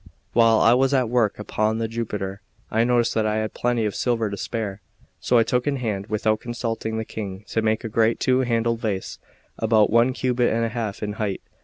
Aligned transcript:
While 0.33 0.59
I 0.61 0.73
was 0.73 0.95
at 0.95 1.09
work 1.11 1.37
upon 1.37 1.77
the 1.77 1.87
Jupiter, 1.87 2.41
I 2.71 2.83
noticed 2.83 3.13
that 3.13 3.27
I 3.27 3.35
had 3.35 3.53
plenty 3.53 3.85
of 3.85 3.93
silver 3.93 4.31
to 4.31 4.35
spare. 4.35 4.81
So 5.19 5.37
I 5.37 5.43
took 5.43 5.67
in 5.67 5.75
hand, 5.75 6.07
without 6.07 6.39
consulting 6.39 6.97
the 6.97 7.05
King, 7.05 7.43
to 7.49 7.61
make 7.61 7.83
a 7.83 7.87
great 7.87 8.19
two 8.19 8.39
handled 8.39 8.79
vase, 8.79 9.19
about 9.59 9.91
one 9.91 10.13
cubit 10.13 10.51
and 10.51 10.65
a 10.65 10.69
half 10.69 11.03
in 11.03 11.13
height. 11.21 11.41